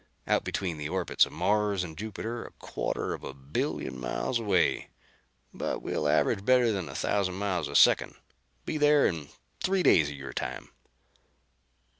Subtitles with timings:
[0.25, 4.89] Out between the orbits of Mars and Jupiter, a quarter of a billion miles away.
[5.53, 8.15] But we'll average better than a thousand miles a second.
[8.65, 9.29] Be there in
[9.63, 10.71] three days of your time."